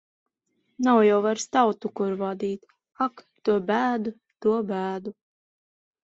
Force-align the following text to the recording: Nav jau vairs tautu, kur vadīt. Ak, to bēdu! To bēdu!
Nav 0.85 0.99
jau 1.07 1.17
vairs 1.25 1.43
tautu, 1.57 1.91
kur 1.99 2.15
vadīt. 2.21 2.63
Ak, 3.07 3.23
to 3.49 3.57
bēdu! 3.67 4.15
To 4.47 4.55
bēdu! 4.71 5.13